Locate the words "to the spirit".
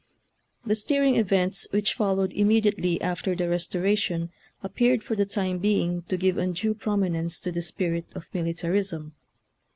7.41-8.07